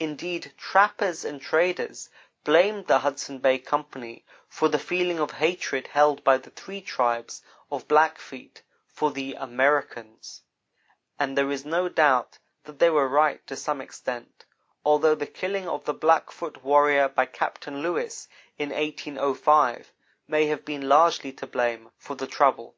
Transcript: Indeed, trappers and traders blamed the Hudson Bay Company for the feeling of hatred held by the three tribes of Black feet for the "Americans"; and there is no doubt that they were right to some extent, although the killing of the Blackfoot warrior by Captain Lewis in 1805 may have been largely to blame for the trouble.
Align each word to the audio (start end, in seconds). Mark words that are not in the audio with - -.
Indeed, 0.00 0.52
trappers 0.56 1.24
and 1.24 1.40
traders 1.40 2.10
blamed 2.42 2.88
the 2.88 2.98
Hudson 2.98 3.38
Bay 3.38 3.60
Company 3.60 4.24
for 4.48 4.68
the 4.68 4.80
feeling 4.80 5.20
of 5.20 5.30
hatred 5.30 5.86
held 5.86 6.24
by 6.24 6.38
the 6.38 6.50
three 6.50 6.80
tribes 6.80 7.44
of 7.70 7.86
Black 7.86 8.18
feet 8.18 8.62
for 8.88 9.12
the 9.12 9.34
"Americans"; 9.34 10.42
and 11.20 11.38
there 11.38 11.52
is 11.52 11.64
no 11.64 11.88
doubt 11.88 12.36
that 12.64 12.80
they 12.80 12.90
were 12.90 13.06
right 13.06 13.46
to 13.46 13.54
some 13.54 13.80
extent, 13.80 14.44
although 14.84 15.14
the 15.14 15.24
killing 15.24 15.68
of 15.68 15.84
the 15.84 15.94
Blackfoot 15.94 16.64
warrior 16.64 17.08
by 17.08 17.26
Captain 17.26 17.80
Lewis 17.80 18.26
in 18.58 18.70
1805 18.70 19.92
may 20.26 20.46
have 20.46 20.64
been 20.64 20.88
largely 20.88 21.30
to 21.34 21.46
blame 21.46 21.92
for 21.96 22.16
the 22.16 22.26
trouble. 22.26 22.74